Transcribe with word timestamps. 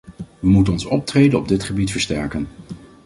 Wij 0.39 0.49
moeten 0.51 0.73
ons 0.73 0.85
optreden 0.85 1.39
op 1.39 1.47
dit 1.47 1.63
gebied 1.63 1.91
versterken. 1.91 2.47